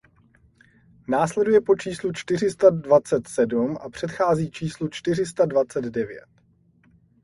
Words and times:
Následuje 1.07 1.61
po 1.61 1.75
číslu 1.75 2.11
čtyři 2.13 2.49
sta 2.51 2.69
dvacet 2.69 3.27
sedm 3.27 3.77
a 3.81 3.89
předchází 3.89 4.51
číslu 4.51 4.87
čtyři 4.89 5.25
sta 5.25 5.45
dvacet 5.45 5.83
devět. 5.85 6.25